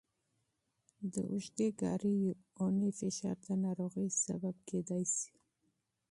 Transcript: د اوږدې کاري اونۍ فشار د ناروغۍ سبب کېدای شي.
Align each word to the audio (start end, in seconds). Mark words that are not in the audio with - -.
د 1.13 1.15
اوږدې 1.31 1.69
کاري 1.81 2.17
اونۍ 2.61 2.91
فشار 2.99 3.37
د 3.47 3.49
ناروغۍ 3.65 4.07
سبب 4.25 4.55
کېدای 4.69 5.03
شي. 5.15 5.31